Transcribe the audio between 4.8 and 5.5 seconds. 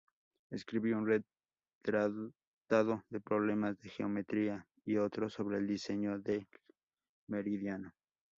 y otro